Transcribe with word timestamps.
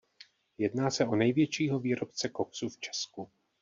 Jedná 0.57 0.91
se 0.91 1.05
o 1.05 1.15
největšího 1.15 1.79
výrobce 1.79 2.29
koksu 2.29 2.69
v 2.69 2.79
Česku. 2.79 3.31